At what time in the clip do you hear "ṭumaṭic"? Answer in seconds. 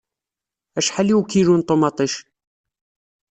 1.67-2.13